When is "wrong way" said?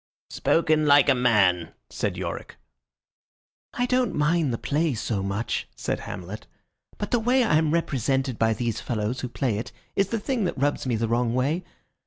11.07-11.63